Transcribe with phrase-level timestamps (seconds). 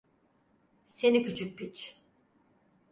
[0.87, 1.95] Seni küçük piç!